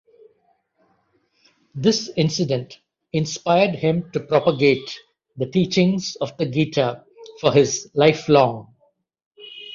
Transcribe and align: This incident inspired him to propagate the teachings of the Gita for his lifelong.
This 1.75 2.09
incident 2.17 2.79
inspired 3.13 3.75
him 3.75 4.09
to 4.13 4.19
propagate 4.21 4.89
the 5.37 5.45
teachings 5.45 6.15
of 6.19 6.35
the 6.37 6.47
Gita 6.47 7.03
for 7.39 7.51
his 7.51 7.91
lifelong. 7.93 8.73